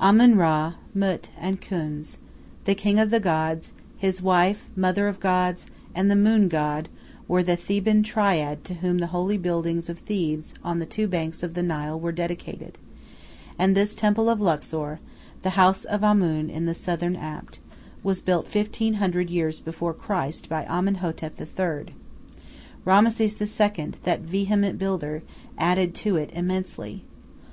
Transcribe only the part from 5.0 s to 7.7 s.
of gods, and the moon god, were the